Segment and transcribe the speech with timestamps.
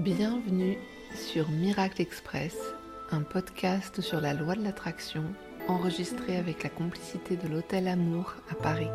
[0.00, 0.78] Bienvenue
[1.14, 2.56] sur Miracle Express,
[3.10, 5.24] un podcast sur la loi de l'attraction
[5.68, 8.88] enregistré avec la complicité de l'Hôtel Amour à Paris.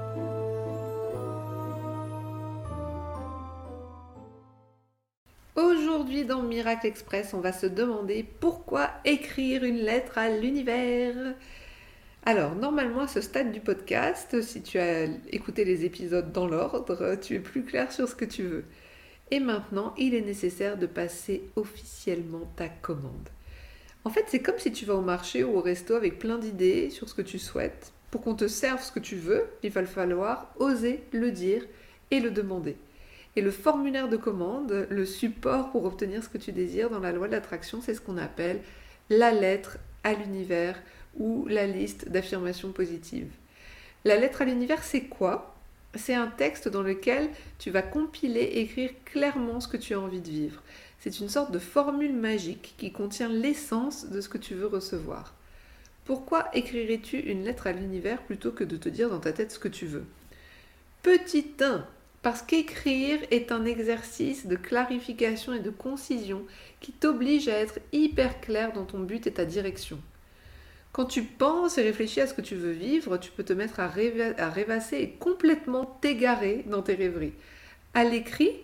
[5.55, 11.35] Aujourd'hui dans Miracle Express, on va se demander pourquoi écrire une lettre à l'univers.
[12.26, 17.16] Alors, normalement, à ce stade du podcast, si tu as écouté les épisodes dans l'ordre,
[17.22, 18.66] tu es plus clair sur ce que tu veux.
[19.32, 23.30] Et maintenant, il est nécessaire de passer officiellement ta commande.
[24.04, 26.92] En fait, c'est comme si tu vas au marché ou au resto avec plein d'idées
[26.92, 27.92] sur ce que tu souhaites.
[28.12, 31.66] Pour qu'on te serve ce que tu veux, il va falloir oser le dire
[32.12, 32.78] et le demander.
[33.36, 37.12] Et le formulaire de commande, le support pour obtenir ce que tu désires dans la
[37.12, 38.62] loi de l'attraction, c'est ce qu'on appelle
[39.10, 40.80] la lettre à l'univers
[41.18, 43.32] ou la liste d'affirmations positives.
[44.06, 45.55] La lettre à l'univers, c'est quoi?
[45.95, 50.22] C'est un texte dans lequel tu vas compiler, écrire clairement ce que tu as envie
[50.22, 50.61] de vivre.
[51.00, 55.33] C'est une sorte de formule magique qui contient l'essence de ce que tu veux recevoir.
[56.05, 59.59] Pourquoi écrirais-tu une lettre à l'univers plutôt que de te dire dans ta tête ce
[59.59, 60.05] que tu veux?
[61.02, 61.86] Petit 1,
[62.22, 66.44] parce qu'écrire est un exercice de clarification et de concision
[66.80, 70.00] qui t'oblige à être hyper clair dans ton but et ta direction.
[70.96, 73.82] Quand tu penses et réfléchis à ce que tu veux vivre, tu peux te mettre
[73.82, 77.34] à, rêvasser et complètement t'égarer dans tes rêveries.
[77.94, 78.56] À l'écrit,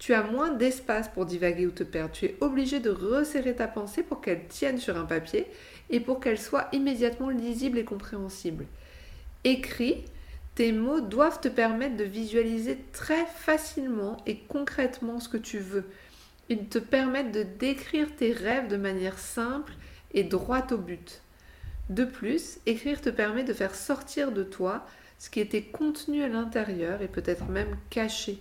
[0.00, 2.10] tu as moins d'espace pour divaguer ou te perdre.
[2.10, 5.46] Tu es obligé de resserrer ta pensée pour qu'elle tienne sur un papier
[5.88, 8.66] et pour qu'elle soit immédiatement lisible et compréhensible.
[9.44, 10.06] Écrit,
[10.56, 15.84] tes mots doivent te permettre de visualiser très facilement et concrètement ce que tu veux.
[16.48, 19.74] Ils te permettent de décrire tes rêves de manière simple
[20.14, 21.22] et droite au but.
[21.88, 24.84] De plus, écrire te permet de faire sortir de toi
[25.18, 28.38] ce qui était contenu à l'intérieur et peut-être même caché.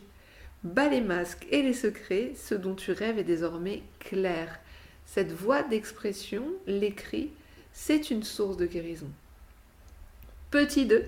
[0.63, 4.59] Bas les masques et les secrets, ce dont tu rêves est désormais clair.
[5.05, 7.29] Cette voie d'expression, l'écrit,
[7.71, 9.09] c'est une source de guérison.
[10.49, 11.05] Petit 2,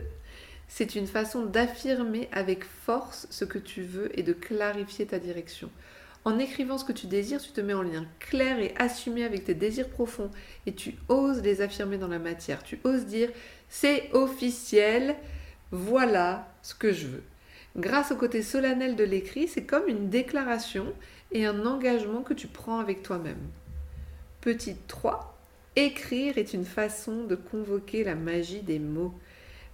[0.67, 5.71] c'est une façon d'affirmer avec force ce que tu veux et de clarifier ta direction.
[6.27, 9.45] En écrivant ce que tu désires, tu te mets en lien clair et assumé avec
[9.45, 10.29] tes désirs profonds
[10.65, 12.63] et tu oses les affirmer dans la matière.
[12.63, 13.29] Tu oses dire
[13.69, 15.15] c'est officiel,
[15.71, 17.23] voilà ce que je veux.
[17.77, 20.93] Grâce au côté solennel de l'écrit, c'est comme une déclaration
[21.31, 23.47] et un engagement que tu prends avec toi-même.
[24.41, 25.33] Petit 3.
[25.77, 29.13] Écrire est une façon de convoquer la magie des mots.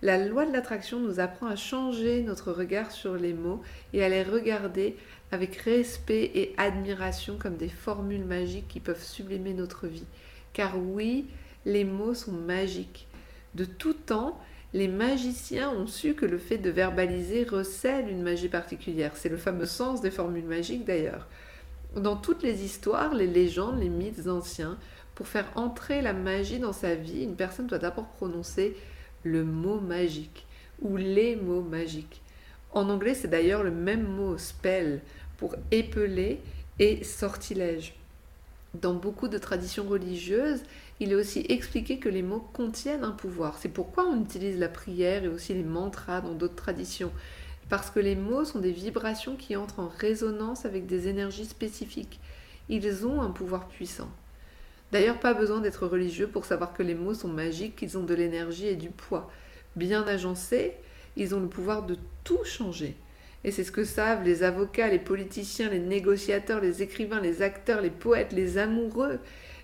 [0.04, 3.62] La loi de l'attraction nous apprend à changer notre regard sur les mots
[3.94, 4.98] et à les regarder
[5.32, 10.04] avec respect et admiration comme des formules magiques qui peuvent sublimer notre vie.
[10.52, 11.28] Car oui,
[11.66, 13.08] les mots sont magiques.
[13.56, 14.38] De tout temps,
[14.74, 19.14] les magiciens ont su que le fait de verbaliser recèle une magie particulière.
[19.16, 21.30] C'est le fameux sens des formules magiques d'ailleurs.
[21.96, 24.78] Dans toutes les histoires, les légendes, les mythes anciens,
[25.16, 28.76] pour faire entrer la magie dans sa vie, une personne doit d'abord prononcer
[29.24, 30.46] le mot magique
[30.82, 32.22] ou les mots magiques.
[32.72, 35.02] En anglais, c'est d'ailleurs le même mot spell
[35.38, 36.40] pour épeler
[36.80, 37.96] et sortilège.
[38.74, 40.64] Dans beaucoup de traditions religieuses,
[41.00, 43.58] il est aussi expliqué que les mots contiennent un pouvoir.
[43.60, 47.12] C'est pourquoi on utilise la prière et aussi les mantras dans d'autres traditions.
[47.70, 52.20] Parce que les mots sont des vibrations qui entrent en résonance avec des énergies spécifiques.
[52.68, 54.10] Ils ont un pouvoir puissant.
[54.94, 58.14] D'ailleurs, pas besoin d'être religieux pour savoir que les mots sont magiques, qu'ils ont de
[58.14, 59.28] l'énergie et du poids.
[59.76, 60.74] Bien agencés,
[61.18, 62.96] ils ont le pouvoir de tout changer.
[63.44, 67.82] Et c'est ce que savent les avocats, les politiciens, les négociateurs, les écrivains, les acteurs,
[67.82, 69.18] les poètes, les amoureux.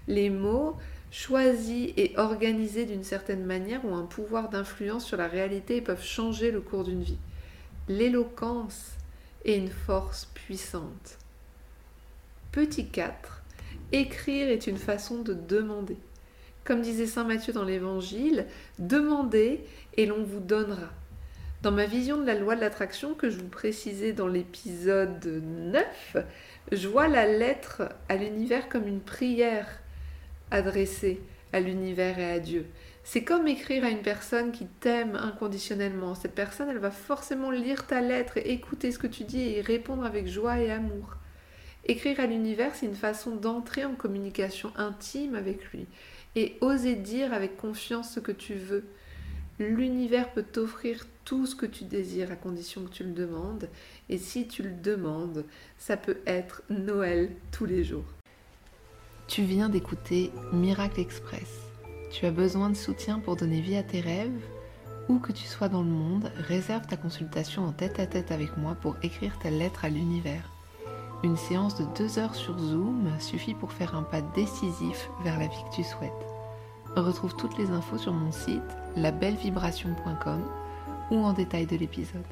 [0.08, 0.76] Les mots,
[1.12, 6.04] choisis et organisés d'une certaine manière, ont un pouvoir d'influence sur la réalité et peuvent
[6.04, 7.20] changer le cours d'une vie.
[7.88, 8.94] L'éloquence
[9.46, 11.20] est une force puissante.
[12.52, 13.39] Petit 4.
[13.92, 15.98] Écrire est une façon de demander.
[16.64, 18.46] Comme disait Saint Matthieu dans l'Évangile,
[18.78, 19.62] demandez
[19.98, 20.90] et l'on vous donnera.
[21.64, 26.18] Dans ma vision de la loi de l'attraction que je vous précisais dans l'épisode 9,
[26.72, 29.68] je vois la lettre à l'univers comme une prière
[30.52, 31.20] adressée
[31.52, 32.68] à l'univers et à Dieu.
[33.04, 36.14] C'est comme écrire à une personne qui t'aime inconditionnellement.
[36.14, 39.60] Cette personne, elle va forcément lire ta lettre et écouter ce que tu dis et
[39.60, 41.19] y répondre avec joie et amour.
[41.86, 45.88] Écrire à l'univers, c'est une façon d'entrer en communication intime avec lui
[46.36, 48.86] et oser dire avec confiance ce que tu veux.
[49.60, 53.70] L'univers peut t'offrir tout ce que tu désires à condition que tu le demandes.
[54.08, 55.46] Et si tu le demandes,
[55.78, 58.06] ça peut être Noël tous les jours.
[59.28, 61.62] Tu viens d'écouter Miracle Express.
[62.12, 64.42] Tu as besoin de soutien pour donner vie à tes rêves?
[65.08, 68.58] Où que tu sois dans le monde, réserve ta consultation en tête à tête avec
[68.58, 70.50] moi pour écrire ta lettre à l'univers.
[71.22, 75.48] Une séance de deux heures sur Zoom suffit pour faire un pas décisif vers la
[75.48, 76.14] vie que tu souhaites.
[76.96, 78.62] Retrouve toutes les infos sur mon site
[78.96, 80.42] labellevibration.com
[81.12, 82.24] ou en détail de l'épisode.